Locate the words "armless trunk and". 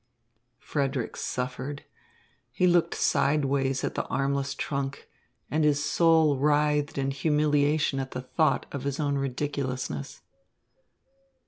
4.07-5.63